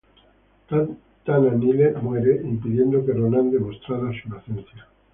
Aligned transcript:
Tana 1.25 1.51
Nile 1.53 1.93
muere, 2.01 2.39
impidiendo 2.41 3.05
que 3.05 3.13
Ronan 3.13 3.51
demostrara 3.51 4.09
su 4.19 4.27
inocencia. 4.27 4.87